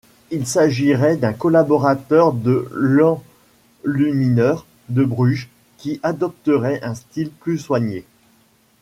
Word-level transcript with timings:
Il 0.31 0.47
s'agirait 0.47 1.15
d'un 1.15 1.31
collaborateur 1.31 2.33
de 2.33 2.67
l'enlumineur 2.73 4.65
de 4.89 5.03
Bruges 5.03 5.47
qui 5.77 5.99
adopterait 6.01 6.81
un 6.81 6.95
style 6.95 7.29
plus 7.29 7.59
soigné. 7.59 8.03